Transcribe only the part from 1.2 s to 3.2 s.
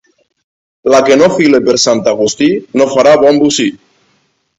fila per Sant Agustí, no farà